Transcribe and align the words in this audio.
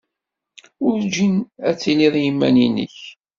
Werjin 0.83 1.35
ad 1.69 1.75
tiliḍ 1.79 2.13
i 2.17 2.21
yiman-nnek. 2.25 2.97